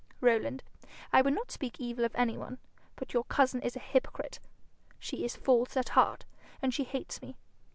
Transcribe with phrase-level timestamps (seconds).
[0.19, 0.63] Rowland,
[1.13, 2.57] I would not speak evil of any one,
[2.95, 4.39] but your cousin is a hypocrite.
[4.97, 6.25] She is false at heart,
[6.59, 7.35] and she hates me.